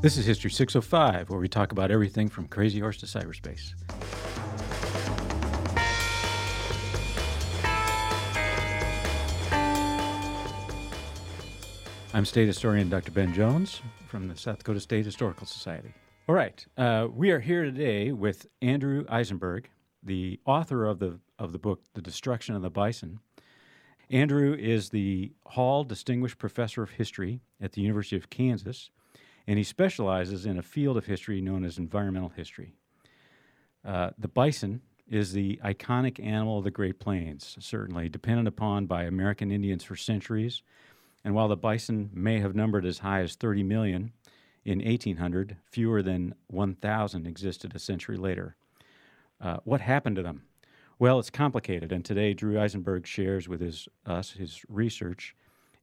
[0.00, 3.74] This is History 605, where we talk about everything from Crazy Horse to cyberspace.
[12.14, 13.10] I'm State Historian Dr.
[13.10, 15.92] Ben Jones from the South Dakota State Historical Society.
[16.28, 19.64] All right, uh, we are here today with Andrew Isenberg,
[20.04, 23.18] the author of the of the book *The Destruction of the Bison*.
[24.10, 28.90] Andrew is the Hall Distinguished Professor of History at the University of Kansas,
[29.48, 32.74] and he specializes in a field of history known as environmental history.
[33.82, 39.04] Uh, the bison is the iconic animal of the Great Plains, certainly depended upon by
[39.04, 40.62] American Indians for centuries.
[41.24, 44.12] And while the bison may have numbered as high as 30 million
[44.66, 48.54] in 1800, fewer than 1,000 existed a century later.
[49.40, 50.42] Uh, what happened to them?
[50.98, 55.34] Well, it's complicated, and today Drew Isenberg shares with his, us his research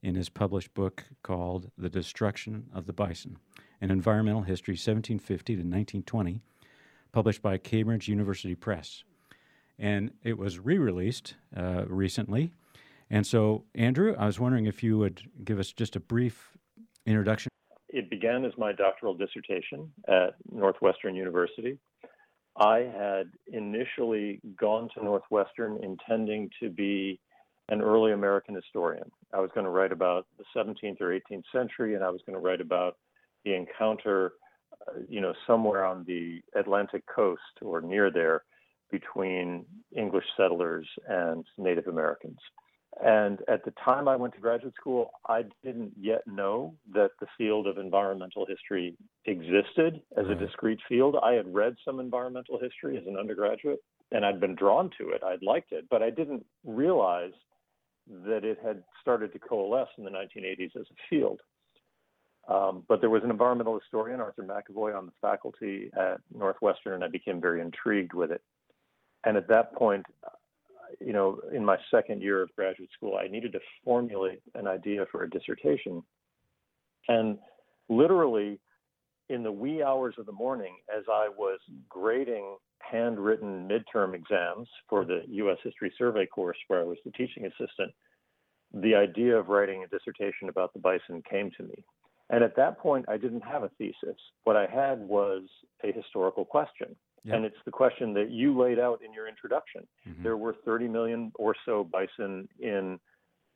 [0.06, 3.38] in his published book called The Destruction of the Bison
[3.82, 6.42] An Environmental History 1750 to 1920,
[7.12, 9.04] published by Cambridge University Press.
[9.80, 12.52] And it was re released uh, recently.
[13.10, 16.56] And so, Andrew, I was wondering if you would give us just a brief
[17.08, 17.50] introduction.
[17.90, 21.80] It began as my doctoral dissertation at Northwestern University.
[22.58, 27.20] I had initially gone to Northwestern intending to be
[27.70, 29.10] an early American historian.
[29.34, 32.40] I was going to write about the 17th or 18th century, and I was going
[32.40, 32.98] to write about
[33.44, 34.34] the encounter,
[34.88, 38.44] uh, you know, somewhere on the Atlantic coast or near there
[38.92, 42.38] between English settlers and Native Americans.
[43.04, 47.28] And at the time I went to graduate school, I didn't yet know that the
[47.38, 51.18] field of environmental history existed as a discrete field.
[51.22, 53.80] I had read some environmental history as an undergraduate
[54.12, 55.24] and I'd been drawn to it.
[55.24, 57.34] I'd liked it, but I didn't realize
[58.08, 61.42] that it had started to coalesce in the 1980s as a field.
[62.48, 67.04] Um, but there was an environmental historian, Arthur McEvoy, on the faculty at Northwestern, and
[67.04, 68.42] I became very intrigued with it.
[69.24, 70.06] And at that point,
[71.00, 75.06] you know, in my second year of graduate school, I needed to formulate an idea
[75.12, 76.04] for a dissertation.
[77.08, 77.40] And
[77.90, 78.60] literally,
[79.30, 82.58] in the wee hours of the morning, as I was grading
[82.92, 85.58] handwritten midterm exams for the U.S.
[85.64, 87.92] History Survey course where I was the teaching assistant,
[88.74, 91.84] the idea of writing a dissertation about the bison came to me.
[92.30, 94.18] And at that point, I didn't have a thesis.
[94.44, 95.44] What I had was
[95.84, 96.96] a historical question.
[97.34, 99.88] And it's the question that you laid out in your introduction.
[100.08, 100.24] Mm-hmm.
[100.24, 103.00] There were 30 million or so bison in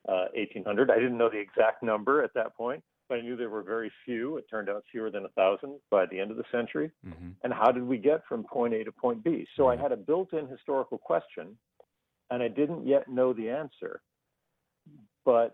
[0.07, 0.89] uh, 1800.
[0.89, 3.91] I didn't know the exact number at that point, but I knew there were very
[4.05, 4.37] few.
[4.37, 6.91] It turned out fewer than a thousand by the end of the century.
[7.05, 7.29] Mm-hmm.
[7.43, 9.47] And how did we get from point A to point B?
[9.57, 9.79] So mm-hmm.
[9.79, 11.57] I had a built in historical question,
[12.29, 14.01] and I didn't yet know the answer,
[15.25, 15.53] but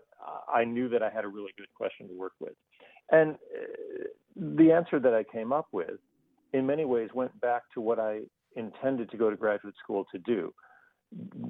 [0.52, 2.52] I knew that I had a really good question to work with.
[3.10, 4.04] And uh,
[4.36, 5.98] the answer that I came up with
[6.52, 8.20] in many ways went back to what I
[8.54, 10.52] intended to go to graduate school to do.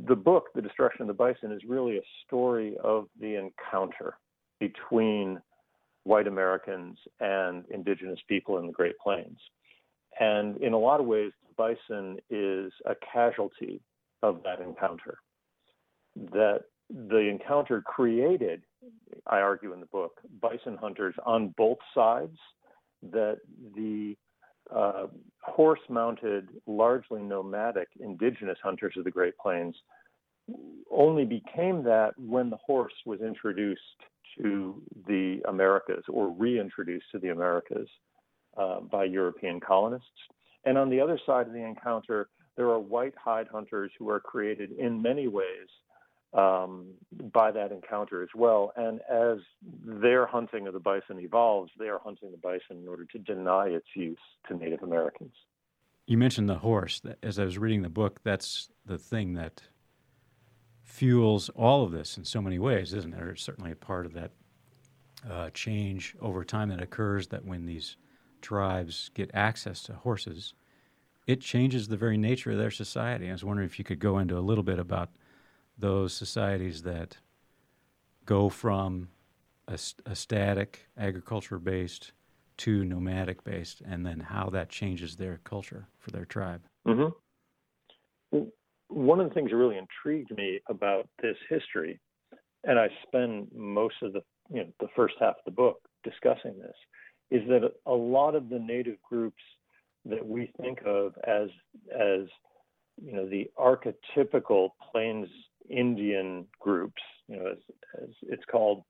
[0.07, 4.19] The book, The Destruction of the Bison, is really a story of the encounter
[4.61, 5.41] between
[6.07, 9.39] white Americans and indigenous people in the Great Plains.
[10.21, 13.81] And in a lot of ways, the bison is a casualty
[14.23, 15.19] of that encounter.
[16.33, 18.63] That the encounter created,
[19.27, 22.39] I argue in the book, bison hunters on both sides,
[23.11, 23.39] that
[23.75, 24.17] the
[24.75, 25.09] uh,
[25.43, 29.75] horse mounted, largely nomadic indigenous hunters of the Great Plains
[30.89, 33.81] only became that when the horse was introduced
[34.41, 37.89] to the Americas or reintroduced to the Americas
[38.57, 40.09] uh, by European colonists.
[40.65, 44.21] And on the other side of the encounter, there are white hide hunters who are
[44.21, 45.69] created in many ways
[46.33, 46.87] um,
[47.33, 48.73] by that encounter as well.
[48.77, 49.39] And as
[49.85, 53.67] their hunting of the bison evolves, they are hunting the bison in order to deny
[53.69, 54.19] its use
[54.49, 55.33] to Native Americans.
[56.07, 57.01] You mentioned the horse.
[57.23, 59.63] As I was reading the book, that's the thing that
[60.87, 63.23] fuels all of this in so many ways, isn't it?
[63.29, 64.31] It's certainly a part of that
[65.31, 67.97] uh, change over time that occurs that when these
[68.41, 70.55] tribes get access to horses,
[71.27, 73.29] it changes the very nature of their society.
[73.29, 75.11] I was wondering if you could go into a little bit about–
[75.79, 77.19] those societies that
[78.25, 79.09] go from
[79.69, 82.13] a, a static agriculture based
[82.59, 86.63] to nomadic based, and then how that changes their culture for their tribe.
[86.87, 88.39] Mm-hmm.
[88.89, 92.01] One of the things that really intrigued me about this history,
[92.65, 96.59] and I spend most of the you know the first half of the book discussing
[96.59, 96.77] this,
[97.31, 99.43] is that a lot of the native groups
[100.05, 101.49] that we think of as
[101.93, 102.27] as
[103.03, 105.29] you know the archetypical plains
[105.69, 107.59] Indian groups, you know, as,
[108.03, 108.83] as it's called,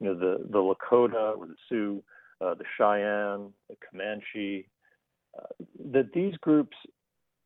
[0.00, 2.02] you know, the, the Lakota or the Sioux,
[2.40, 4.68] uh, the Cheyenne, the Comanche,
[5.38, 6.76] uh, that these groups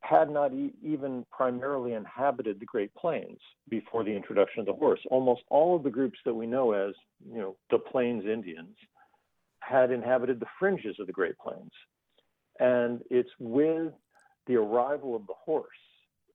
[0.00, 5.00] had not e- even primarily inhabited the Great Plains before the introduction of the horse.
[5.10, 6.94] Almost all of the groups that we know as,
[7.30, 8.76] you know, the Plains Indians
[9.60, 11.72] had inhabited the fringes of the Great Plains.
[12.60, 13.92] And it's with
[14.46, 15.66] the arrival of the horse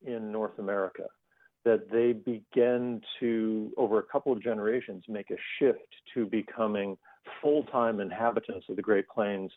[0.05, 1.07] in North America
[1.65, 5.79] that they begin to, over a couple of generations, make a shift
[6.13, 6.97] to becoming
[7.41, 9.51] full time inhabitants of the Great Plains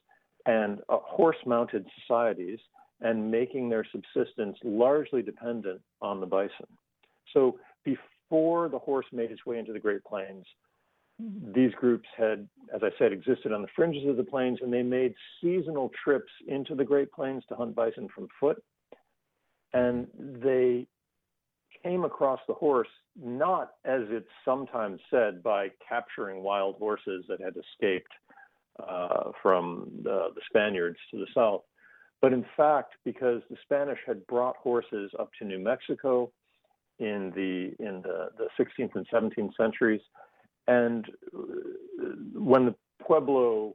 [0.46, 2.60] and uh, horse mounted societies
[3.00, 6.66] and making their subsistence largely dependent on the bison.
[7.32, 10.44] So before the horse made its way into the Great Plains,
[11.54, 14.82] these groups had, as I said, existed on the fringes of the plains, and they
[14.82, 18.62] made seasonal trips into the Great Plains to hunt bison from foot.
[19.72, 20.87] And they
[21.82, 22.88] came across the horse
[23.19, 28.12] not as it's sometimes said by capturing wild horses that had escaped
[28.87, 31.62] uh, from the, the Spaniards to the south,
[32.22, 36.30] but in fact, because the Spanish had brought horses up to New Mexico
[36.98, 40.00] in the in the, the 16th and 17th centuries,
[40.66, 41.40] and uh,
[42.34, 42.74] when the
[43.04, 43.74] Pueblo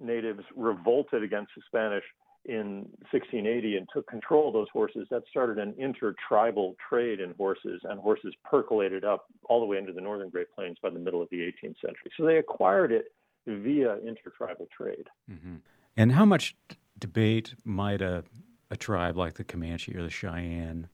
[0.00, 2.04] natives revolted against the Spanish
[2.44, 7.80] in 1680 and took control of those horses, that started an intertribal trade in horses,
[7.84, 11.22] and horses percolated up all the way into the northern Great Plains by the middle
[11.22, 12.10] of the 18th century.
[12.16, 13.06] So they acquired it
[13.46, 15.06] via intertribal trade.
[15.30, 15.56] Mm-hmm.
[15.96, 16.54] And how much
[17.04, 18.24] debate might a,
[18.70, 20.88] a tribe like the Comanche or the Cheyenne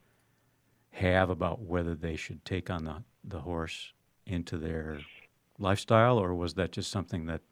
[0.91, 3.93] have about whether they should take on the, the horse
[4.27, 4.99] into their
[5.61, 7.43] lifestyle, or was that just something that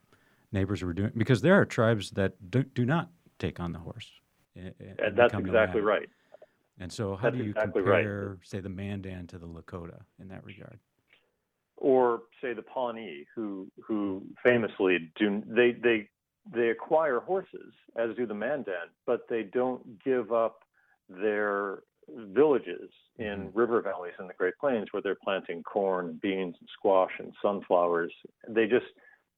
[0.50, 1.12] neighbors were doing?
[1.16, 4.10] Because there are tribes that do, do not take on the horse.
[4.56, 6.08] Eh, eh, and, and that's exactly right.
[6.81, 8.38] And so, how that's do you exactly compare, right.
[8.43, 10.81] say, the Mandan to the Lakota in that regard?
[11.76, 16.08] Or say the Pawnee, who who famously do they they
[16.55, 20.65] they acquire horses, as do the Mandan, but they don't give up
[21.09, 23.59] their villages in Mm-hmm.
[23.59, 28.12] river valleys in the Great Plains where they're planting corn, beans, and squash and sunflowers.
[28.49, 28.87] They just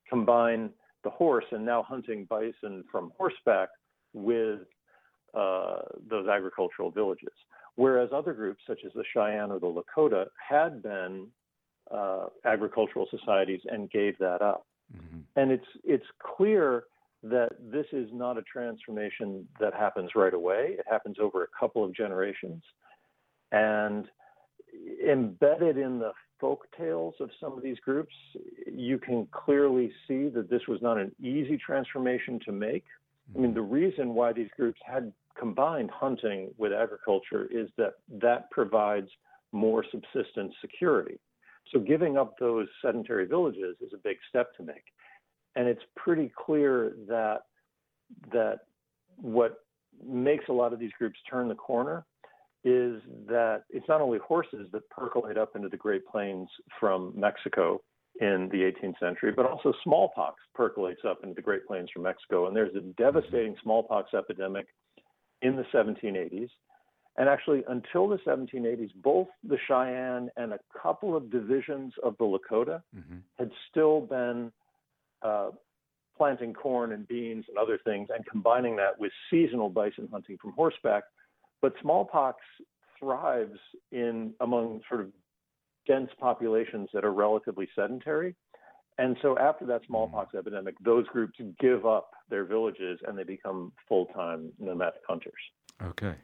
[0.09, 0.71] combine
[1.03, 3.71] the horse and now hunting bison from horseback
[4.13, 4.61] with
[5.35, 5.79] uh,
[6.09, 7.33] those agricultural villages.
[7.77, 11.29] Whereas other groups, such as the Cheyenne or the Lakota, had been
[11.91, 14.67] uh, agricultural societies and gave that up.
[14.95, 15.21] Mm-hmm.
[15.37, 16.07] And it's it's
[16.37, 16.85] clear
[17.23, 20.77] that this is not a transformation that happens right away.
[20.79, 22.63] It happens over a couple of generations.
[23.53, 24.07] And
[25.07, 28.15] embedded in the folk tales of some of these groups,
[28.67, 32.85] you can clearly see that this was not an easy transformation to make.
[33.35, 33.55] I mean, mm-hmm.
[33.55, 39.09] the reason why these groups had combined hunting with agriculture is that that provides
[39.53, 41.19] more subsistence security.
[41.73, 44.85] So giving up those sedentary villages is a big step to make.
[45.57, 47.43] And it's pretty clear that
[48.33, 48.61] that
[49.17, 49.59] what
[50.05, 52.05] makes a lot of these groups turn the corner
[52.65, 56.49] is that it's not only horses that percolate up into the Great Plains
[56.79, 57.81] from Mexico
[58.21, 62.47] in the 18th century, but also smallpox percolates up into the Great Plains from Mexico.
[62.47, 64.67] And there's a devastating smallpox epidemic
[65.43, 66.51] in the 1780s.
[67.17, 72.25] And actually, until the 1780s, both the Cheyenne and a couple of divisions of the
[72.25, 73.19] Lakota Mm-hmm.
[73.39, 74.53] had still been
[75.23, 75.51] uh,
[76.17, 80.53] planting corn and beans and other things and combining that with seasonal bison hunting from
[80.53, 81.05] horseback.
[81.63, 82.39] But smallpox
[82.99, 83.59] thrives
[83.93, 85.09] in among sort of
[85.87, 88.35] dense populations that are relatively sedentary.
[88.99, 93.73] And so after that smallpox epidemic, those groups give up their villages and they become
[93.89, 95.33] full-time nomadic hunters.
[95.83, 96.15] Okay.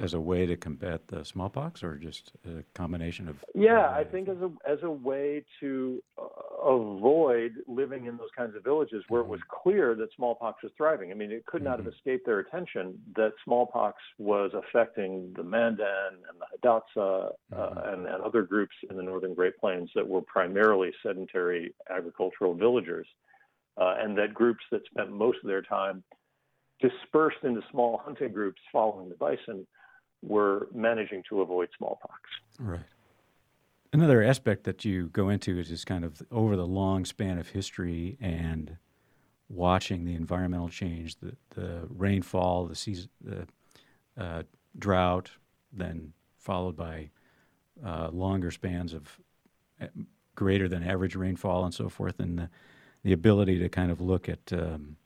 [0.00, 3.36] As a way to combat the smallpox, or just a combination of?
[3.54, 8.56] Yeah, I think as a as a way to uh, avoid living in those kinds
[8.56, 11.10] of villages where it was clear that smallpox was thriving.
[11.10, 16.16] I mean, it could not have escaped their attention that smallpox was affecting the Mandan
[16.30, 20.22] and the Hidatsa uh, and, and other groups in the northern Great Plains that were
[20.22, 23.06] primarily sedentary agricultural villagers,
[23.76, 26.02] uh, and that groups that spent most of their time
[26.80, 29.66] dispersed into small hunting groups following the bison
[30.22, 32.20] were managing to avoid smallpox.
[32.58, 32.80] Right.
[33.92, 37.48] Another aspect that you go into is just kind of over the long span of
[37.48, 38.76] history and
[39.48, 43.46] watching the environmental change, the, the rainfall, the season, the
[44.16, 44.42] uh,
[44.78, 45.30] drought,
[45.72, 47.10] then followed by
[47.84, 49.18] uh, longer spans of
[49.80, 49.86] uh,
[50.36, 52.48] greater than average rainfall and so forth, and the,
[53.02, 54.96] the ability to kind of look at um,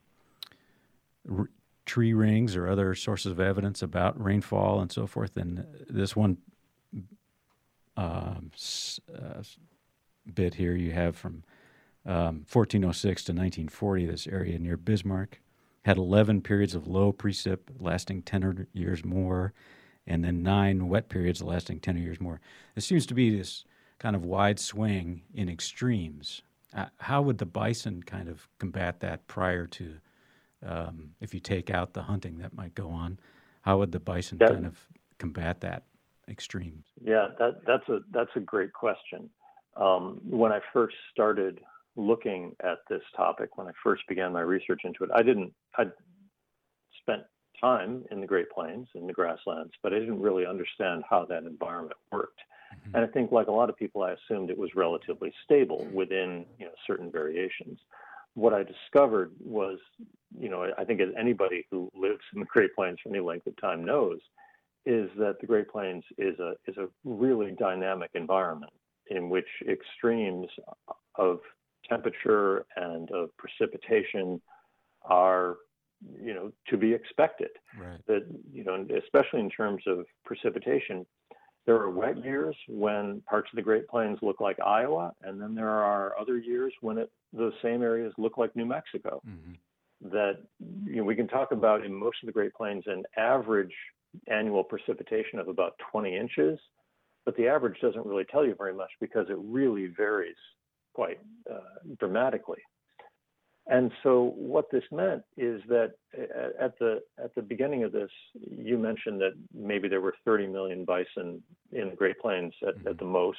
[1.86, 5.36] tree rings or other sources of evidence about rainfall and so forth.
[5.36, 6.38] And this one
[7.96, 8.50] um,
[9.14, 9.42] uh,
[10.32, 11.44] bit here you have from
[12.06, 15.40] um, 1406 to 1940, this area near Bismarck
[15.84, 19.52] had 11 periods of low precip lasting 10 years more,
[20.06, 22.40] and then nine wet periods lasting 10 years more.
[22.74, 23.64] There seems to be this
[23.98, 26.42] kind of wide swing in extremes.
[26.74, 29.96] Uh, how would the bison kind of combat that prior to,
[30.64, 33.18] um, if you take out the hunting that might go on,
[33.62, 34.78] how would the bison that, kind of
[35.18, 35.84] combat that
[36.28, 36.86] extremes?
[37.02, 39.30] Yeah, that, that's a that's a great question.
[39.76, 41.60] Um, when I first started
[41.96, 45.84] looking at this topic, when I first began my research into it, I didn't I
[47.00, 47.22] spent
[47.60, 51.44] time in the Great Plains in the grasslands, but I didn't really understand how that
[51.44, 52.40] environment worked.
[52.74, 52.96] Mm-hmm.
[52.96, 56.44] And I think, like a lot of people, I assumed it was relatively stable within
[56.58, 57.78] you know certain variations.
[58.34, 59.78] What I discovered was,
[60.36, 63.46] you know, I think as anybody who lives in the Great Plains for any length
[63.46, 64.18] of time knows,
[64.86, 68.72] is that the Great Plains is a is a really dynamic environment
[69.08, 70.48] in which extremes
[71.16, 71.40] of
[71.88, 74.40] temperature and of precipitation
[75.02, 75.56] are
[76.20, 77.98] you know to be expected right.
[78.06, 81.06] that you know especially in terms of precipitation
[81.66, 85.54] there are wet years when parts of the great plains look like iowa and then
[85.54, 90.10] there are other years when it, those same areas look like new mexico mm-hmm.
[90.10, 90.38] that
[90.86, 93.74] you know, we can talk about in most of the great plains an average
[94.28, 96.58] annual precipitation of about 20 inches
[97.24, 100.36] but the average doesn't really tell you very much because it really varies
[100.92, 101.18] quite
[101.50, 101.58] uh,
[101.98, 102.60] dramatically.
[103.66, 105.94] And so what this meant is that
[106.60, 110.84] at the at the beginning of this, you mentioned that maybe there were 30 million
[110.84, 111.42] bison
[111.72, 112.88] in the Great Plains at, mm-hmm.
[112.88, 113.38] at the most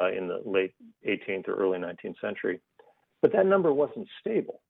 [0.00, 0.74] uh, in the late
[1.06, 2.60] 18th or early 19th century,
[3.20, 4.60] but that number wasn't stable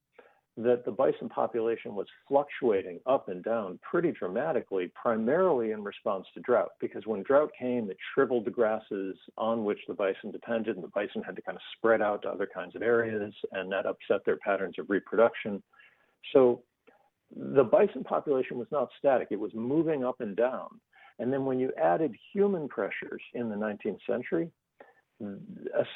[0.58, 6.40] that the bison population was fluctuating up and down pretty dramatically, primarily in response to
[6.40, 6.72] drought.
[6.78, 10.88] Because when drought came, it shriveled the grasses on which the bison depended, and the
[10.88, 14.24] bison had to kind of spread out to other kinds of areas, and that upset
[14.26, 15.62] their patterns of reproduction.
[16.34, 16.62] So
[17.34, 20.68] the bison population was not static, it was moving up and down.
[21.18, 24.50] And then when you added human pressures in the 19th century,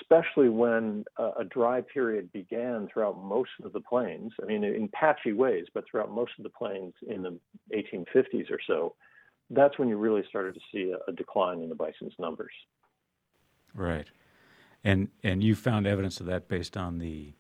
[0.01, 4.33] especially when a, dry period began throughout most of the plains.
[4.43, 7.39] I mean, in patchy ways, but throughout most of the plains in the
[7.75, 8.95] 1850s or so,
[9.51, 12.53] that's when you really started to see a, a decline in the bison's numbers.
[13.75, 14.07] Right,
[14.85, 17.33] and and you found evidence of that based on the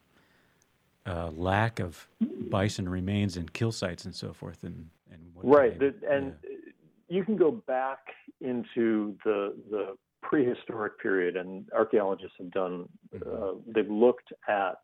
[1.06, 2.08] uh, lack of
[2.50, 6.50] bison remains and kill sites and so forth, and and right, the, and yeah.
[7.08, 8.00] you can go back
[8.40, 13.28] into the the prehistoric period, and archaeologists have done, mm-hmm.
[13.30, 14.78] uh, they've looked at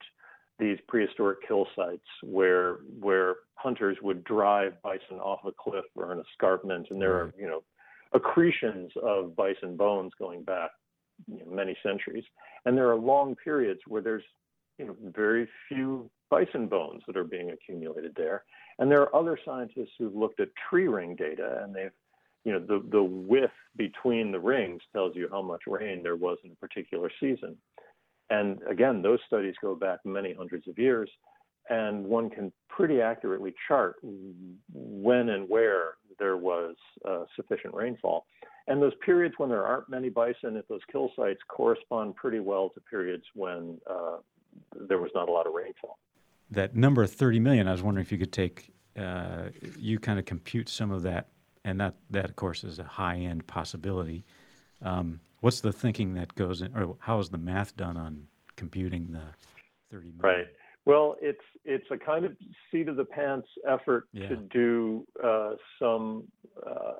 [0.59, 6.23] these prehistoric kill sites where where hunters would drive bison off a cliff or an
[6.33, 7.63] escarpment, and there are you know
[8.15, 10.71] accretions of bison bones going back
[11.27, 12.25] you know, many centuries,
[12.65, 14.25] and there are long periods where there's
[14.79, 18.45] you know very few bison bones that are being accumulated there,
[18.79, 21.93] and there are other scientists who've looked at tree ring data and they've
[22.45, 26.39] you know, the, the width between the rings tells you how much rain there was
[26.45, 27.57] in a particular season.
[28.31, 31.11] And again, those studies go back many hundreds of years,
[31.69, 33.97] and one can pretty accurately chart
[34.73, 36.75] when and where there was
[37.09, 38.27] uh, sufficient rainfall.
[38.69, 42.71] And those periods when there aren't many bison at those kill sites correspond pretty well
[42.71, 44.19] to periods when uh,
[44.89, 45.99] there was not a lot of rainfall.
[46.51, 50.27] That number 30 million, I was wondering if you could take, uh, you kind of
[50.27, 51.29] compute some of that
[51.65, 54.25] and that that of course is a high end possibility.
[54.81, 58.27] Um, what's the thinking that goes in, or how is the math done on
[58.57, 59.23] computing the
[59.91, 60.13] thirty?
[60.13, 60.21] Million?
[60.21, 60.47] Right.
[60.85, 62.37] Well, it's it's a kind of
[62.71, 64.29] seat of the pants effort yeah.
[64.29, 66.25] to do uh, some
[66.67, 66.93] uh,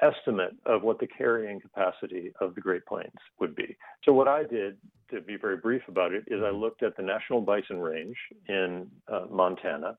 [0.00, 3.76] estimate of what the carrying capacity of the Great Plains would be.
[4.04, 4.76] So what I did,
[5.10, 6.58] to be very brief about it, is I mm-hmm.
[6.58, 8.16] looked at the National Bison Range
[8.48, 9.98] in uh, Montana,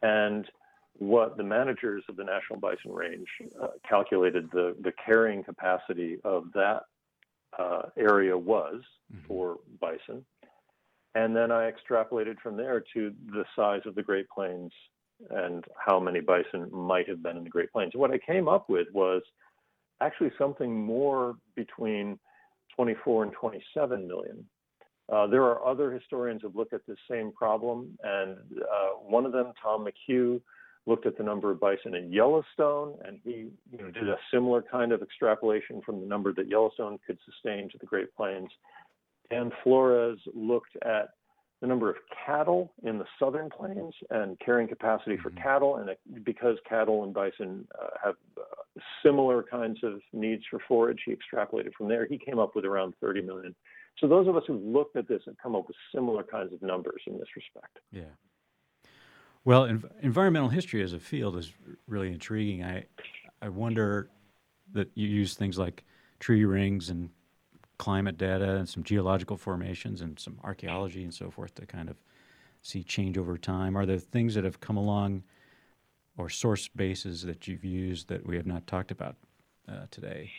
[0.00, 0.46] and
[0.98, 3.26] what the managers of the National Bison Range
[3.62, 6.82] uh, calculated the, the carrying capacity of that
[7.58, 9.26] uh, area was mm-hmm.
[9.26, 10.24] for bison.
[11.14, 14.72] And then I extrapolated from there to the size of the Great Plains
[15.30, 17.92] and how many bison might have been in the Great Plains.
[17.94, 19.22] What I came up with was
[20.02, 22.18] actually something more between
[22.74, 24.44] 24 and 27 million.
[25.10, 29.32] Uh, there are other historians who look at this same problem, and uh, one of
[29.32, 30.40] them, Tom McHugh,
[30.86, 34.62] looked at the number of bison in Yellowstone, and he you know, did a similar
[34.62, 38.50] kind of extrapolation from the number that Yellowstone could sustain to the Great Plains.
[39.30, 41.08] And Flores looked at
[41.60, 45.42] the number of cattle in the southern plains and carrying capacity for mm-hmm.
[45.42, 50.60] cattle, and it, because cattle and bison uh, have uh, similar kinds of needs for
[50.68, 52.06] forage, he extrapolated from there.
[52.06, 53.54] He came up with around 30 million.
[53.98, 56.60] So those of us who've looked at this have come up with similar kinds of
[56.60, 57.78] numbers in this respect.
[57.90, 58.02] Yeah.
[59.46, 61.54] Well, env- environmental history as a field is
[61.86, 62.64] really intriguing.
[62.64, 62.86] I
[63.40, 64.10] I wonder
[64.72, 65.84] that you use things like
[66.18, 67.10] tree rings and
[67.78, 71.96] climate data and some geological formations and some archaeology and so forth to kind of
[72.62, 73.76] see change over time.
[73.76, 75.24] Are there things that have come along
[76.18, 79.16] or source bases that you've used that we have not talked about
[79.68, 80.32] uh, today?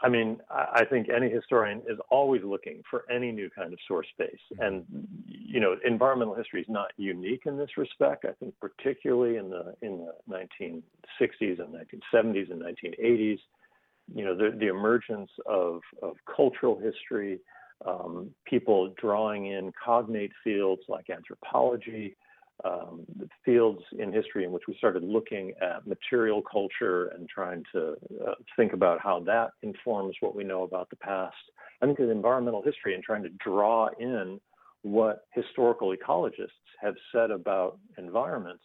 [0.00, 4.06] I mean, I think any historian is always looking for any new kind of source
[4.18, 4.30] base.
[4.52, 4.62] Mm-hmm.
[4.62, 4.84] And,
[5.26, 8.24] you know, environmental history is not unique in this respect.
[8.24, 13.38] I think particularly in the, in the 1960s and 1970s and 1980s,
[14.14, 17.40] you know, the, the emergence of, of cultural history,
[17.86, 22.16] um, people drawing in cognate fields like anthropology,
[22.64, 23.04] um,
[23.44, 27.94] fields in history in which we started looking at material culture and trying to
[28.26, 31.36] uh, think about how that informs what we know about the past.
[31.82, 34.40] I think in environmental history and trying to draw in
[34.82, 36.48] what historical ecologists
[36.80, 38.62] have said about environments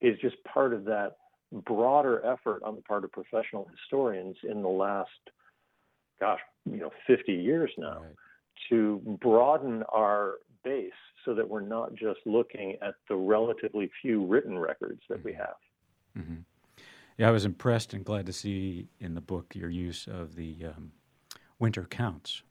[0.00, 1.12] is just part of that
[1.64, 5.10] broader effort on the part of professional historians in the last,
[6.20, 8.14] gosh, you know, 50 years now right.
[8.70, 10.92] to broaden our base
[11.24, 15.28] so that we're not just looking at the relatively few written records that mm-hmm.
[15.28, 15.56] we have.
[16.18, 16.34] Mm-hmm.
[17.18, 20.56] Yeah, I was impressed and glad to see in the book your use of the
[20.66, 20.92] um,
[21.58, 22.42] winter counts.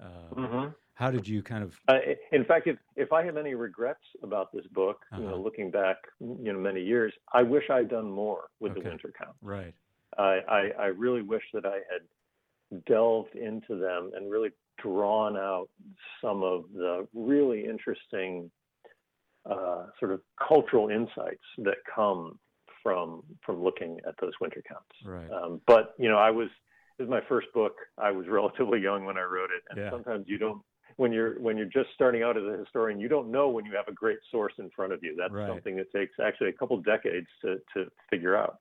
[0.00, 0.68] Uh, mm-hmm.
[0.94, 1.78] How did you kind of?
[1.86, 1.98] Uh,
[2.32, 5.20] in fact, if if I have any regrets about this book, uh-huh.
[5.20, 5.42] you know, uh-huh.
[5.42, 8.82] looking back, you know, many years, I wish I'd done more with okay.
[8.82, 9.36] the winter count.
[9.40, 9.74] Right.
[10.16, 12.02] I, I I really wish that I had
[12.86, 14.50] delved into them and really
[14.82, 15.68] drawn out
[16.20, 18.50] some of the really interesting
[19.48, 22.38] uh, sort of cultural insights that come
[22.82, 24.86] from from looking at those winter counts.
[25.04, 25.30] Right.
[25.30, 26.48] Um, but you know, I was
[26.98, 27.74] this is my first book.
[27.96, 29.90] I was relatively young when I wrote it, and yeah.
[29.90, 30.62] sometimes you don't
[30.96, 33.72] when you're when you're just starting out as a historian, you don't know when you
[33.74, 35.14] have a great source in front of you.
[35.16, 35.48] That's right.
[35.48, 38.58] something that takes actually a couple decades to to figure out.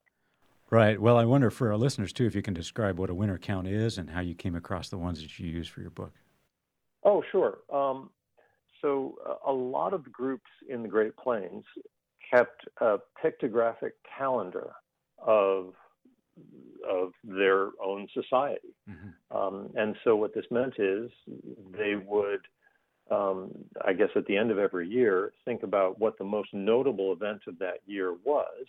[0.69, 0.99] Right.
[0.99, 3.67] Well, I wonder for our listeners too if you can describe what a winter count
[3.67, 6.13] is and how you came across the ones that you use for your book.
[7.03, 7.59] Oh, sure.
[7.73, 8.09] Um,
[8.81, 11.63] so uh, a lot of groups in the Great Plains
[12.33, 14.71] kept a pictographic calendar
[15.19, 15.73] of
[16.87, 18.75] of their own society.
[18.89, 19.37] Mm-hmm.
[19.37, 21.09] Um, and so what this meant is
[21.71, 22.41] they would,
[23.09, 23.51] um,
[23.83, 27.41] I guess, at the end of every year, think about what the most notable event
[27.47, 28.65] of that year was,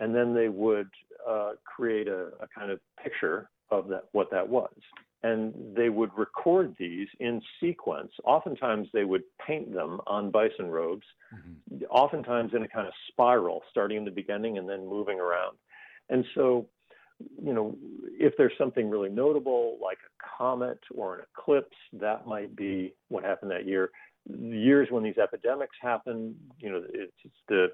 [0.00, 0.88] and then they would
[1.28, 4.72] uh, create a, a, kind of picture of that what that was.
[5.22, 8.12] And they would record these in sequence.
[8.24, 11.84] Oftentimes, they would paint them on bison robes, mm-hmm.
[11.90, 15.56] oftentimes in a kind of spiral, starting in the beginning and then moving around.
[16.10, 16.68] And so
[17.42, 17.76] you know,
[18.18, 23.24] if there's something really notable like a comet or an eclipse, that might be what
[23.24, 23.90] happened that year.
[24.28, 27.68] Years when these epidemics happen, you know, it's, it's the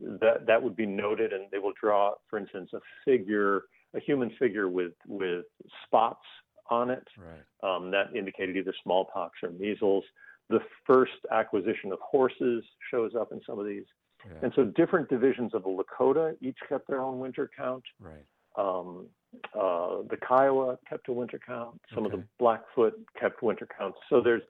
[0.00, 3.62] that that would be noted, and they will draw, for instance, a figure,
[3.94, 5.44] a human figure with with
[5.86, 6.24] spots
[6.70, 7.06] on it.
[7.18, 7.76] Right.
[7.76, 10.04] Um, that indicated either smallpox or measles.
[10.48, 13.84] The first acquisition of horses shows up in some of these.
[14.26, 14.38] Yeah.
[14.42, 17.84] And so different divisions of the Lakota each kept their own winter count.
[18.00, 18.24] Right.
[18.56, 19.06] Um,
[19.54, 21.80] uh, the Kiowa kept a winter count.
[21.94, 22.14] Some okay.
[22.14, 23.98] of the Blackfoot kept winter counts.
[24.08, 24.42] So there's,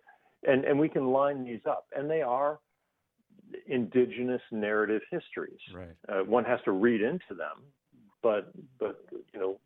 [0.46, 2.58] and, and we can line these up, and they are
[3.66, 5.58] indigenous narrative histories.
[5.74, 5.88] Right.
[6.08, 7.62] Uh, one has to read into them,
[8.22, 9.60] but but you know,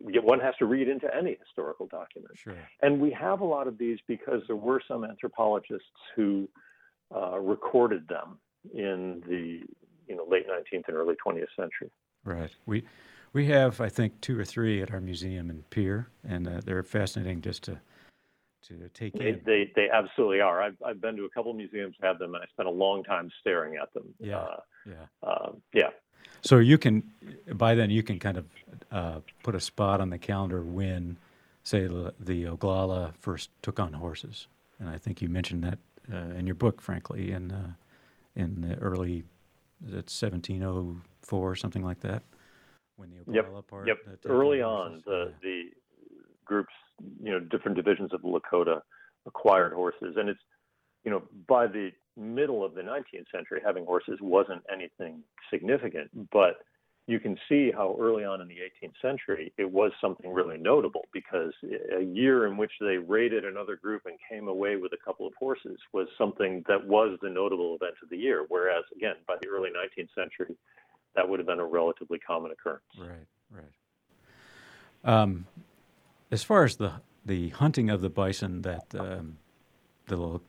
[0.00, 2.36] one has to read into any historical document.
[2.36, 2.56] Sure.
[2.82, 6.48] And we have a lot of these because there were some anthropologists who
[7.14, 8.38] uh, recorded them
[8.74, 9.60] in the
[10.06, 11.90] you know late 19th and early 20th century.
[12.24, 12.50] Right.
[12.66, 12.84] We
[13.32, 16.82] we have, I think, two or three at our museum in Pierre, and uh, they're
[16.82, 17.80] fascinating just to
[18.68, 19.40] to take they, in.
[19.44, 20.62] They they absolutely are.
[20.62, 23.04] I've I've been to a couple of museums, have them, and I spent a long
[23.04, 24.14] time staring at them.
[24.18, 25.90] Yeah, uh, yeah, uh, yeah.
[26.42, 27.02] So you can,
[27.54, 28.46] by then, you can kind of
[28.92, 31.16] uh, put a spot on the calendar when,
[31.64, 34.46] say, the, the Oglala first took on horses,
[34.78, 35.78] and I think you mentioned that
[36.12, 37.72] uh, in your book, frankly, in uh,
[38.36, 39.24] in the early,
[39.86, 42.22] is it 1704 something like that?
[42.98, 43.86] when the Oglala yep, part?
[43.86, 43.96] Yep.
[44.26, 45.36] Early on, the yeah.
[45.42, 45.62] the
[46.44, 46.72] groups,
[47.22, 48.80] you know, different divisions of the Lakota
[49.26, 50.40] acquired horses, and it's,
[51.04, 56.58] you know, by the middle of the 19th century, having horses wasn't anything significant, but
[57.08, 61.06] you can see how early on in the 18th century it was something really notable
[61.12, 61.54] because
[61.98, 65.32] a year in which they raided another group and came away with a couple of
[65.38, 68.44] horses was something that was the notable event of the year.
[68.48, 70.54] Whereas, again, by the early 19th century,
[71.16, 72.84] that would have been a relatively common occurrence.
[72.98, 75.22] Right, right.
[75.22, 75.46] Um,
[76.30, 76.92] as far as the
[77.24, 79.38] the hunting of the bison that um,
[80.06, 80.40] the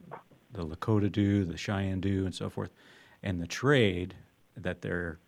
[0.51, 2.71] the Lakota do, the Cheyenne do, and so forth,
[3.21, 4.15] and the trade
[4.57, 5.19] that they're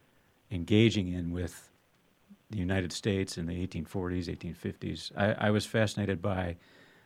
[0.50, 1.70] engaging in with
[2.50, 5.12] the United States in the 1840s, 1850s.
[5.16, 6.58] I, I was fascinated by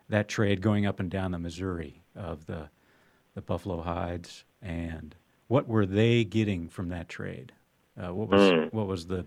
[0.10, 2.69] that trade going up and down the Missouri of the
[3.34, 5.13] the buffalo hides and
[5.47, 7.51] what were they getting from that trade?
[7.97, 8.73] Uh, what was mm.
[8.73, 9.25] what was the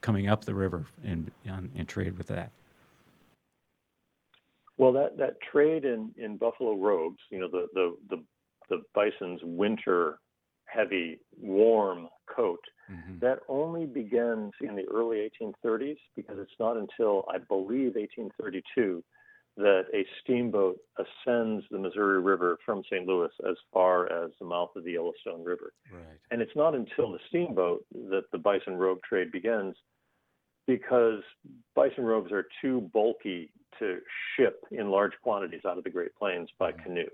[0.00, 2.52] coming up the river in, in, in trade with that?
[4.78, 8.22] Well, that, that trade in, in buffalo robes, you know, the, the, the,
[8.68, 10.18] the bison's winter
[10.66, 12.60] heavy, warm coat,
[12.90, 13.18] mm-hmm.
[13.20, 19.02] that only begins in the early 1830s because it's not until, I believe, 1832
[19.56, 23.06] that a steamboat ascends the Missouri River from St.
[23.06, 25.72] Louis as far as the mouth of the Yellowstone River.
[25.90, 26.18] Right.
[26.30, 29.74] And it's not until the steamboat that the bison robe trade begins
[30.66, 31.22] because
[31.74, 33.98] bison robes are too bulky to
[34.36, 36.82] ship in large quantities out of the Great Plains by mm-hmm.
[36.82, 37.08] canoe.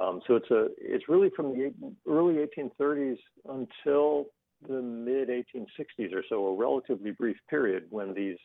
[0.00, 1.72] Um, so it's a it's really from the
[2.08, 4.26] early 1830s until
[4.66, 8.36] the mid 1860s or so, a relatively brief period when these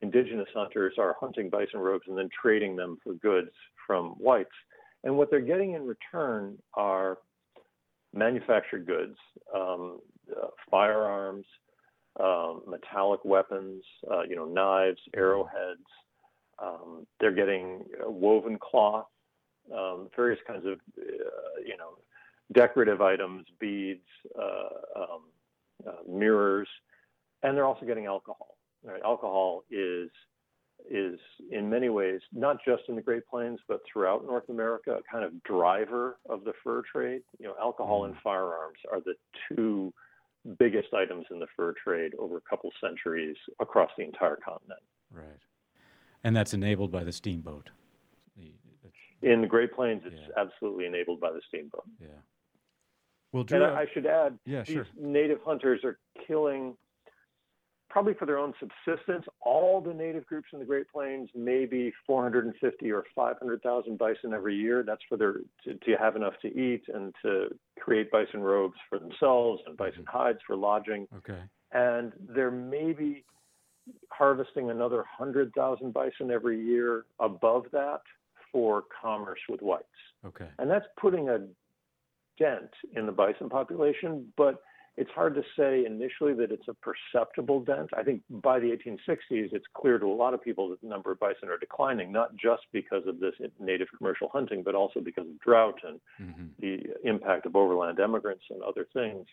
[0.00, 3.50] indigenous hunters are hunting bison robes and then trading them for goods
[3.86, 4.50] from whites.
[5.04, 7.18] And what they're getting in return are
[8.12, 9.16] manufactured goods,
[9.54, 11.46] um, uh, firearms,
[12.20, 15.86] um, metallic weapons, uh, you know, knives, arrowheads.
[16.60, 19.06] Um, they're getting woven cloth,
[19.72, 21.98] um, various kinds of, uh, you know,
[22.52, 25.20] decorative items, beads, uh, um,
[25.86, 26.68] uh, mirrors,
[27.42, 28.56] and they're also getting alcohol.
[28.84, 29.00] Right?
[29.04, 30.10] Alcohol is
[30.88, 31.18] is
[31.50, 35.24] in many ways not just in the Great Plains but throughout North America a kind
[35.24, 37.22] of driver of the fur trade.
[37.38, 38.22] You know, alcohol and mm.
[38.22, 39.14] firearms are the
[39.48, 39.92] two
[40.58, 44.80] biggest items in the fur trade over a couple centuries across the entire continent.
[45.12, 45.24] Right.
[46.24, 47.70] And that's enabled by the steamboat.
[49.20, 50.42] In the Great Plains, it's yeah.
[50.44, 51.82] absolutely enabled by the steamboat.
[52.00, 52.06] Yeah.
[53.32, 54.86] Well, Drew, and I, I should add, yeah, these sure.
[54.96, 56.76] native hunters are killing
[57.88, 62.92] probably for their own subsistence, all the native groups in the Great Plains, maybe 450
[62.92, 64.82] or 500,000 bison every year.
[64.86, 67.48] That's for their to, to, have enough to eat and to
[67.78, 70.18] create bison robes for themselves and bison mm-hmm.
[70.18, 71.08] hides for lodging.
[71.16, 71.40] Okay.
[71.72, 73.24] And they're maybe
[74.10, 78.02] harvesting another 100,000 bison every year above that
[78.52, 79.84] for commerce with whites.
[80.26, 80.48] Okay.
[80.58, 81.38] And that's putting a
[82.38, 84.62] dent in the bison population, but
[84.98, 87.90] it's hard to say initially that it's a perceptible dent.
[87.96, 91.12] I think by the 1860s, it's clear to a lot of people that the number
[91.12, 95.26] of bison are declining, not just because of this native commercial hunting, but also because
[95.26, 96.46] of drought and mm-hmm.
[96.58, 99.24] the impact of overland emigrants and other things.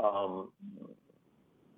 [0.00, 0.52] Um,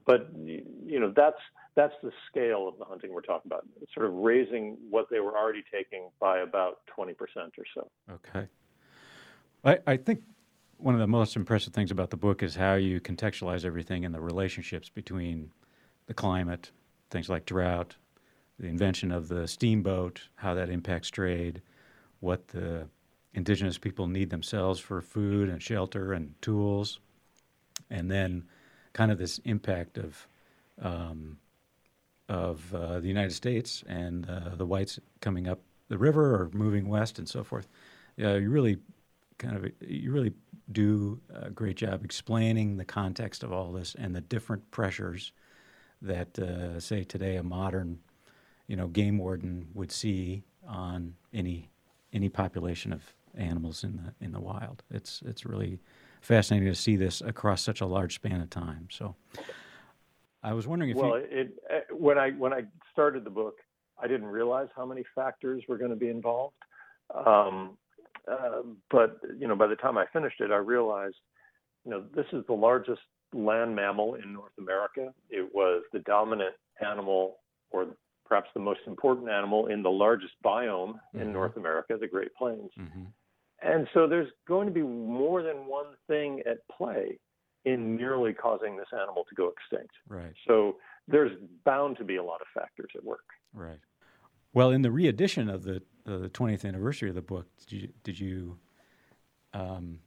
[0.07, 1.41] but you know that's
[1.75, 3.67] that's the scale of the hunting we're talking about.
[3.83, 7.91] It's sort of raising what they were already taking by about 20% or so.
[8.11, 8.49] Okay.
[9.65, 10.23] I, I think
[10.81, 14.15] one of the most impressive things about the book is how you contextualize everything and
[14.15, 15.51] the relationships between
[16.07, 16.71] the climate,
[17.11, 17.97] things like drought,
[18.59, 21.61] the invention of the steamboat, how that impacts trade,
[22.21, 22.87] what the
[23.35, 26.99] indigenous people need themselves for food and shelter and tools,
[27.91, 28.45] and then
[28.93, 30.27] kind of this impact of
[30.81, 31.39] um,
[32.29, 36.89] of uh, the United States and uh, the whites coming up the river or moving
[36.89, 37.69] west and so forth.
[38.23, 38.79] Uh, you really
[39.41, 40.33] kind of you really
[40.71, 45.33] do a great job explaining the context of all this and the different pressures
[46.03, 47.99] that, uh, say, today a modern,
[48.69, 51.71] you know, game warden would see on any
[52.13, 53.03] any population of
[53.35, 54.83] animals in the in the wild.
[54.91, 55.81] It's it's really
[56.21, 58.89] fascinating to see this across such a large span of time.
[58.91, 59.17] So,
[60.43, 61.27] I was wondering if well, you...
[61.31, 63.57] it, it, when I when I started the book,
[63.99, 66.55] I didn't realize how many factors were going to be involved.
[67.27, 67.77] Um,
[68.31, 71.17] uh, but you know, by the time I finished it, I realized,
[71.85, 73.03] you know, this is the largest
[73.33, 75.13] land mammal in North America.
[75.29, 77.37] It was the dominant animal,
[77.71, 77.87] or
[78.27, 81.21] perhaps the most important animal in the largest biome mm-hmm.
[81.21, 82.71] in North America, the Great Plains.
[82.79, 83.03] Mm-hmm.
[83.63, 87.19] And so there's going to be more than one thing at play
[87.65, 89.93] in nearly causing this animal to go extinct.
[90.09, 90.33] Right.
[90.49, 90.77] So
[91.09, 91.33] there's
[91.65, 93.27] bound to be a lot of factors at work.
[93.53, 93.81] Right.
[94.53, 98.19] Well, in the reedition of the the 20th anniversary of the book, did you, did
[98.19, 98.59] you
[99.55, 99.99] um,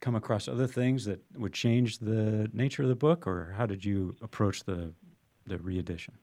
[0.00, 3.84] come across other things that would change the nature of the book, or how did
[3.84, 4.92] you approach the
[5.46, 6.14] the reedition?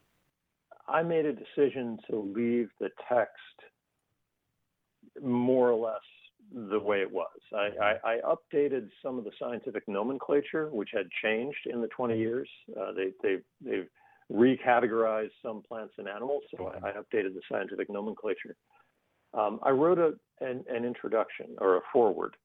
[0.88, 3.32] I made a decision to leave the text
[5.20, 6.00] more or less
[6.70, 7.26] the way it was.
[7.52, 12.16] I, I, I, updated some of the scientific nomenclature, which had changed in the 20
[12.16, 12.48] years.
[12.80, 13.88] Uh, they, they, they've
[14.32, 18.54] recategorized some plants and animals, so I, I updated the scientific nomenclature.
[19.36, 20.12] Um, I wrote a,
[20.44, 22.36] an, an introduction or a foreword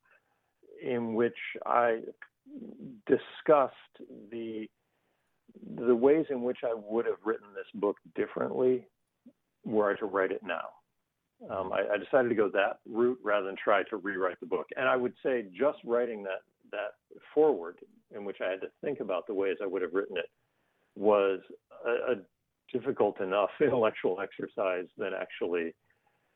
[0.84, 2.00] in which I
[3.08, 3.76] discussed
[4.32, 4.68] the
[5.78, 8.88] the ways in which I would have written this book differently
[9.66, 10.70] were I to write it now.
[11.50, 14.68] Um, I, I, decided to go that route rather than try to rewrite the book.
[14.78, 16.94] And I would say just writing that that
[17.34, 17.78] foreword,
[18.16, 20.30] in which I had to think about the ways I would have written it,
[20.96, 21.40] was
[21.86, 22.16] a, a
[22.72, 25.74] difficult enough intellectual exercise than actually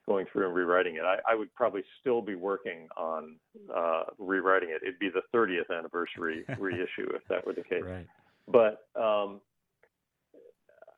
[0.08, 1.04] going through and rewriting it.
[1.04, 3.36] I, I would probably still be working on
[3.76, 4.82] uh, rewriting it.
[4.84, 7.84] It'd be the 30th anniversary reissue if that were the case.
[7.84, 8.08] Right.
[8.48, 9.41] But um,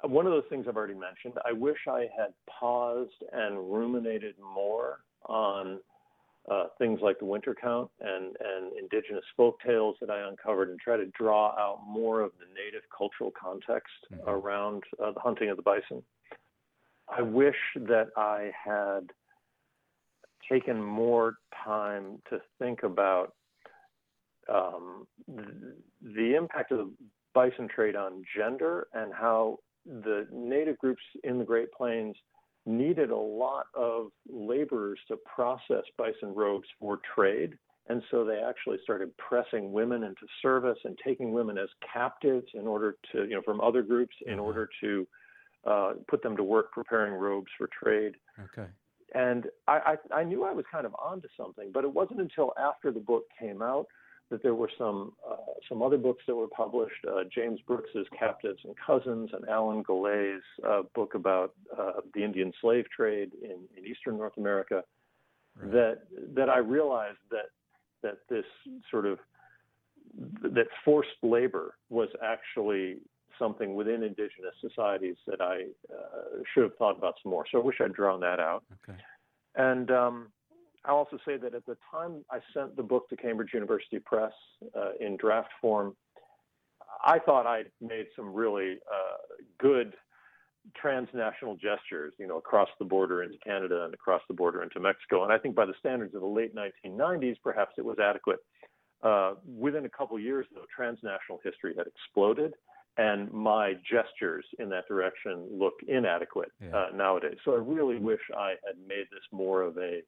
[0.04, 1.34] one of those things I've already mentioned.
[1.46, 5.80] I wish I had paused and ruminated more on
[6.50, 10.80] uh, things like the winter count and, and indigenous folk tales that I uncovered and
[10.80, 14.30] try to draw out more of the native cultural context mm-hmm.
[14.30, 16.04] around uh, the hunting of the bison.
[17.10, 19.12] I wish that I had
[20.52, 23.34] taken more time to think about
[24.50, 26.92] um, the impact of the
[27.34, 32.16] bison trade on gender and how the native groups in the Great Plains
[32.66, 37.54] needed a lot of laborers to process bison robes for trade.
[37.90, 42.68] And so they actually started pressing women into service and taking women as captives in
[42.68, 44.44] order to, you know, from other groups in uh-huh.
[44.44, 45.08] order to
[45.68, 48.16] uh, put them to work preparing robes for trade.
[48.46, 48.68] Okay.
[49.14, 52.54] And I, I, I knew I was kind of onto something, but it wasn't until
[52.58, 53.88] after the book came out
[54.30, 55.36] that there were some uh,
[55.70, 57.06] some other books that were published.
[57.08, 62.52] Uh, James Brooks's Captives and Cousins, and Alan Gallay's uh, book about uh, the Indian
[62.60, 64.84] slave trade in, in Eastern North America.
[65.56, 65.72] Right.
[65.72, 65.98] That
[66.36, 67.50] that I realized that
[68.04, 68.46] that this
[68.92, 69.20] sort of
[70.42, 72.98] that forced labor was actually
[73.40, 77.46] something within indigenous societies that I uh, should have thought about some more.
[77.52, 78.64] So I wish I'd drawn that out.
[78.88, 78.98] Okay.
[79.56, 80.28] And um,
[80.86, 84.32] I'll also say that at the time I sent the book to Cambridge University Press
[84.76, 85.96] uh, in draft form,
[87.04, 89.18] I thought I'd made some really uh,
[89.60, 89.94] good
[90.76, 95.24] transnational gestures, you know, across the border into Canada and across the border into Mexico.
[95.24, 98.40] And I think by the standards of the late 1990s, perhaps it was adequate.
[99.04, 102.54] Uh, within a couple years, though, transnational history had exploded,
[102.98, 106.76] and my gestures in that direction look inadequate yeah.
[106.76, 107.38] uh, nowadays.
[107.46, 110.02] So I really wish I had made this more of a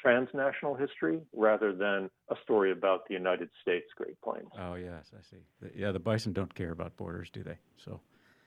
[0.00, 4.48] transnational history rather than a story about the United States Great Plains.
[4.60, 5.42] Oh yes, I see.
[5.60, 7.56] The, yeah, the bison don't care about borders, do they?
[7.82, 8.00] So.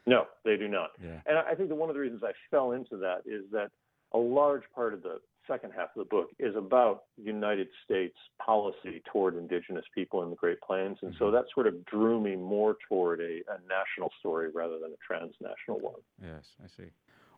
[0.06, 0.92] No, they do not.
[1.04, 1.20] Yeah.
[1.26, 3.70] And I think that one of the reasons I fell into that is that
[4.14, 9.02] a large part of the second half of the book is about United States policy
[9.12, 10.98] toward indigenous people in the Great Plains.
[11.02, 11.24] And mm-hmm.
[11.24, 15.02] so that sort of drew me more toward a, a national story rather than a
[15.06, 16.02] transnational one.
[16.22, 16.90] Yes, I see.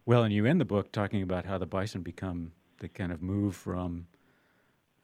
[0.06, 3.22] Well, and you end the book talking about how the bison become they kind of
[3.22, 4.08] move from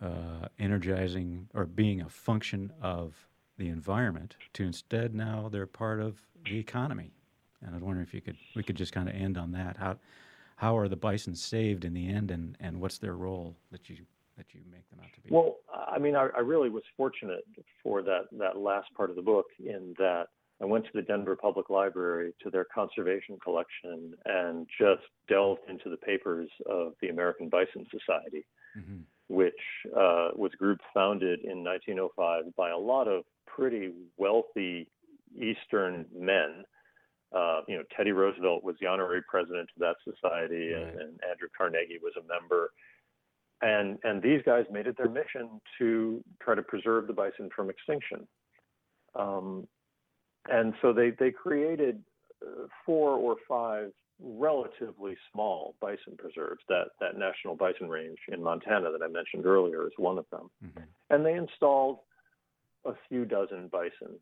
[0.01, 6.19] uh, energizing or being a function of the environment to instead now they're part of
[6.45, 7.11] the economy.
[7.61, 9.77] And I was wondering if you could we could just kind of end on that.
[9.77, 9.97] How
[10.57, 13.97] how are the bison saved in the end, and, and what's their role that you
[14.37, 15.29] that you make them out to be?
[15.31, 17.43] Well, I mean, I, I really was fortunate
[17.81, 20.27] for that that last part of the book in that
[20.61, 25.89] I went to the Denver Public Library to their conservation collection and just delved into
[25.89, 28.45] the papers of the American Bison Society,
[28.77, 29.01] mm-hmm.
[29.27, 29.53] which
[29.95, 34.87] uh, was a group founded in 1905 by a lot of pretty wealthy
[35.35, 36.63] Eastern men.
[37.35, 40.81] Uh, you know, Teddy Roosevelt was the honorary president of that society, right.
[40.81, 42.71] and, and Andrew Carnegie was a member.
[43.61, 47.69] And and these guys made it their mission to try to preserve the bison from
[47.69, 48.27] extinction.
[49.15, 49.67] Um,
[50.49, 52.03] and so they they created
[52.45, 56.61] uh, four or five relatively small bison preserves.
[56.69, 60.49] That that national bison range in Montana that I mentioned earlier is one of them,
[60.63, 60.83] mm-hmm.
[61.09, 61.99] and they installed
[62.85, 64.19] a few dozen bison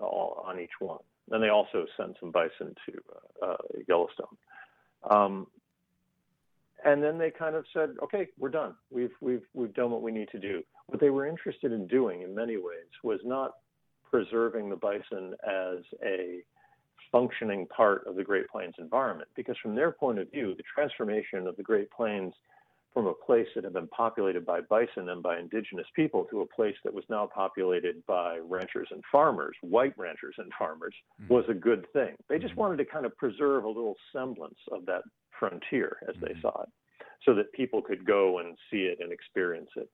[0.00, 0.98] all, on each one.
[1.30, 4.36] And they also sent some bison to uh, Yellowstone.
[5.08, 5.46] Um,
[6.84, 8.74] and then they kind of said, "Okay, we're done.
[8.90, 12.22] We've we've we've done what we need to do." What they were interested in doing,
[12.22, 13.52] in many ways, was not
[14.10, 16.40] preserving the bison as a
[17.10, 19.28] functioning part of the Great Plains environment.
[19.34, 22.32] Because from their point of view, the transformation of the Great Plains
[22.94, 26.46] from a place that had been populated by bison and by indigenous people to a
[26.46, 31.32] place that was now populated by ranchers and farmers, white ranchers and farmers, mm-hmm.
[31.32, 32.16] was a good thing.
[32.28, 32.60] They just mm-hmm.
[32.60, 35.02] wanted to kind of preserve a little semblance of that
[35.38, 36.26] frontier as mm-hmm.
[36.26, 36.68] they saw it,
[37.24, 39.88] so that people could go and see it and experience it.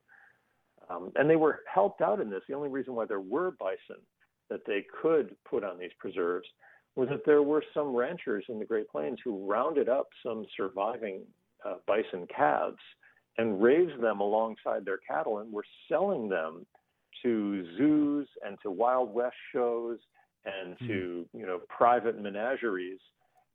[0.88, 2.42] Um, and they were helped out in this.
[2.48, 4.02] The only reason why there were bison
[4.50, 6.46] that they could put on these preserves
[6.96, 11.22] was that there were some ranchers in the Great Plains who rounded up some surviving
[11.64, 12.82] uh, bison calves
[13.38, 16.66] and raised them alongside their cattle and were selling them
[17.22, 19.98] to zoos and to Wild West shows
[20.44, 20.86] and hmm.
[20.86, 23.00] to you know private menageries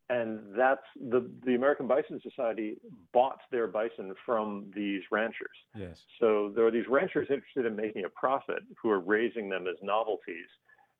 [0.09, 2.77] and that's the the American Bison Society
[3.13, 5.55] bought their bison from these ranchers.
[5.77, 5.99] Yes.
[6.19, 9.75] So there are these ranchers interested in making a profit who are raising them as
[9.83, 10.47] novelties,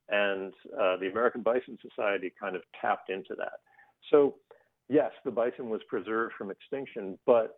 [0.10, 3.60] and uh, the American Bison Society kind of tapped into that.
[4.12, 4.36] So
[4.89, 7.56] yes, the bison was preserved from extinction, but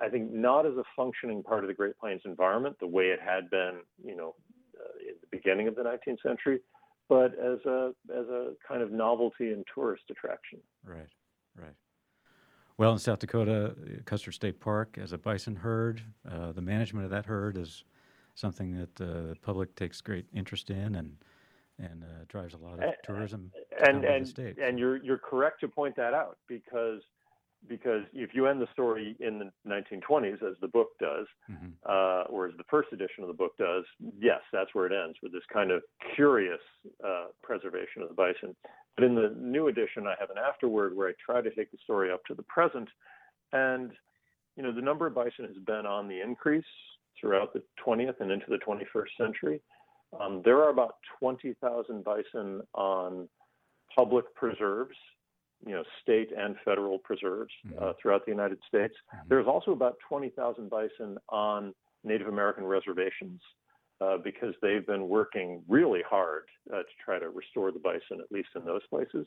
[0.00, 3.20] I think not as a functioning part of the Great Plains environment the way it
[3.20, 4.34] had been, you know,
[4.78, 6.60] uh, in the beginning of the 19th century,
[7.08, 10.58] but as a as a kind of novelty and tourist attraction.
[10.84, 11.08] Right,
[11.58, 11.74] right.
[12.78, 17.10] Well, in South Dakota, Custer State Park as a bison herd, uh, the management of
[17.10, 17.84] that herd is
[18.34, 21.16] something that uh, the public takes great interest in and
[21.78, 23.52] and uh, drives a lot of tourism.
[23.86, 27.00] And and and you're you're correct to point that out because
[27.68, 31.68] because if you end the story in the 1920s, as the book does, mm-hmm.
[31.88, 33.84] uh, or as the first edition of the book does,
[34.18, 35.82] yes, that's where it ends with this kind of
[36.14, 36.60] curious
[37.04, 38.54] uh, preservation of the bison.
[38.96, 41.78] But in the new edition, I have an afterword where I try to take the
[41.82, 42.88] story up to the present,
[43.52, 43.92] and
[44.56, 46.64] you know the number of bison has been on the increase
[47.20, 49.60] throughout the 20th and into the 21st century.
[50.18, 53.28] Um, there are about 20,000 bison on
[53.94, 54.96] public preserves
[55.64, 57.82] you know, state and federal preserves mm-hmm.
[57.82, 58.94] uh, throughout the United States.
[59.14, 59.28] Mm-hmm.
[59.28, 63.40] There's also about 20,000 bison on Native American reservations
[64.00, 68.30] uh, because they've been working really hard uh, to try to restore the bison, at
[68.30, 69.26] least in those places.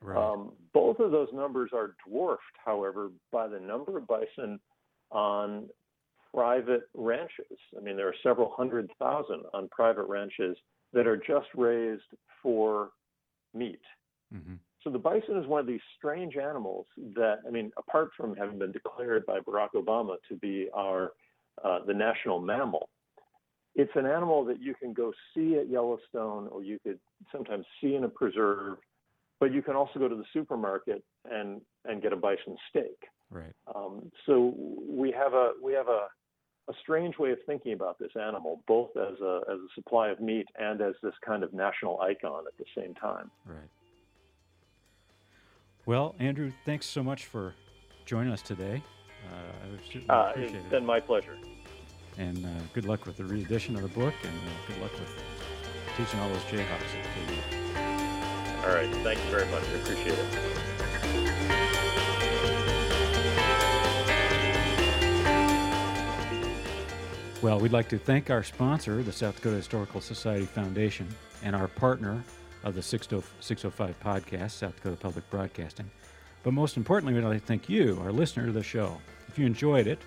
[0.00, 0.16] Right.
[0.16, 4.60] Um, both of those numbers are dwarfed, however, by the number of bison
[5.10, 5.68] on
[6.34, 7.58] private ranches.
[7.76, 10.56] I mean, there are several hundred thousand on private ranches
[10.92, 12.02] that are just raised
[12.42, 12.90] for
[13.54, 13.80] meat.
[14.34, 14.54] Mm-hmm.
[14.82, 18.58] So the bison is one of these strange animals that, I mean, apart from having
[18.58, 21.12] been declared by Barack Obama to be our
[21.64, 22.88] uh, the national mammal,
[23.74, 26.98] it's an animal that you can go see at Yellowstone, or you could
[27.32, 28.78] sometimes see in a preserve,
[29.40, 32.96] but you can also go to the supermarket and and get a bison steak.
[33.30, 33.52] Right.
[33.74, 34.54] Um, so
[34.88, 36.06] we have a we have a
[36.68, 40.20] a strange way of thinking about this animal, both as a as a supply of
[40.20, 43.30] meat and as this kind of national icon at the same time.
[43.46, 43.58] Right.
[45.86, 47.54] Well, Andrew, thanks so much for
[48.04, 48.82] joining us today.
[49.32, 50.70] Uh, uh, it's it.
[50.70, 51.36] been my pleasure.
[52.18, 55.10] And uh, good luck with the reedition of the book, and uh, good luck with
[55.96, 56.92] teaching all those Jayhawks
[58.64, 58.92] All right.
[59.02, 59.64] Thank you very much.
[59.64, 60.58] I appreciate it.
[67.46, 71.06] Well, we'd like to thank our sponsor, the South Dakota Historical Society Foundation,
[71.44, 72.24] and our partner,
[72.64, 75.88] of the 605 podcast, South Dakota Public Broadcasting.
[76.42, 79.00] But most importantly, we'd like to thank you, our listener to the show.
[79.28, 80.00] If you enjoyed it,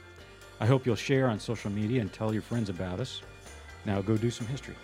[0.59, 3.21] I hope you'll share on social media and tell your friends about us.
[3.85, 4.75] Now go do some history.